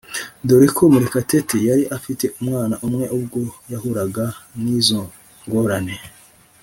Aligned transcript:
dore 0.47 0.67
ko 0.75 0.83
Murekatete 0.93 1.57
yari 1.69 1.83
afite 1.97 2.25
umwana 2.39 2.75
umwe 2.87 3.05
ubwo 3.17 3.39
yahuraga 3.71 4.25
n’izo 4.63 5.01
ngorane 5.45 5.95